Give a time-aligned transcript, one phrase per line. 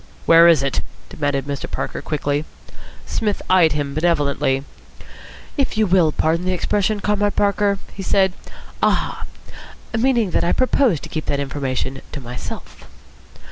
[0.25, 1.69] "Where is it?" demanded Mr.
[1.69, 2.43] Parker quickly.
[3.05, 4.63] Psmith eyed him benevolently.
[5.57, 8.33] "If you will pardon the expression, Comrade Parker," he said,
[8.81, 9.27] "'Aha!'
[9.95, 12.87] Meaning that I propose to keep that information to myself."